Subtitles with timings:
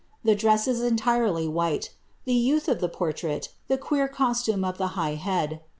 [0.23, 1.91] The dress is entirely white;
[2.25, 5.61] the y^nth of the portrait, the queer costume of the high head.